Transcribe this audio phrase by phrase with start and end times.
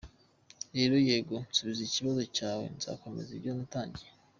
[0.75, 4.09] Rero, yego, nsubije ikibazo cyawe, nzakomeza ibyo natangiye.